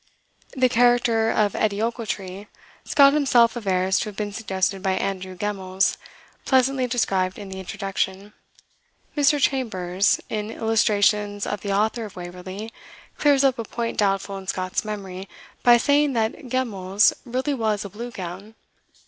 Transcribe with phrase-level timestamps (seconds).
[0.57, 2.47] The character of Edie Ochiltree,
[2.85, 5.97] Scott himself avers to have been suggested by Andrew Gemmells,
[6.43, 8.33] pleasantly described in the Introduction.
[9.15, 9.39] Mr.
[9.39, 12.73] Chambers, in "Illustrations of the Author of 'Waverley,"
[13.19, 15.29] clears up a point doubtful in Scott's memory,
[15.61, 18.55] by saying that Geimells really was a Blue Gown.